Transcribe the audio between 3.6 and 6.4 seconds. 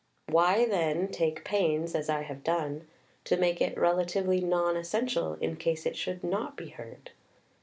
it rela tively non essential in case it should